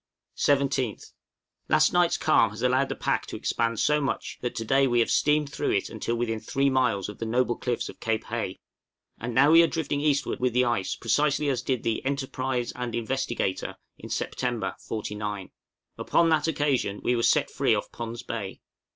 [0.35, 1.11] 17th.
[1.69, 4.97] Last night's calm has allowed the pack to expand so much, that to day we
[4.99, 8.57] have steamed through it until within three miles of the noble cliffs of Cape Hay;
[9.19, 12.95] and now we are drifting eastward with the ice precisely as did the 'Enterprise' and
[12.95, 15.51] 'Investigator,' in September, '49.
[15.99, 18.59] Upon that occasion we were set free off Pond's Bay.